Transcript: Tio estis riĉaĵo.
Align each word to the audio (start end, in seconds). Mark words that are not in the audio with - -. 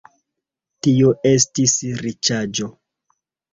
Tio 0.87 1.11
estis 1.33 1.77
riĉaĵo. 2.01 2.73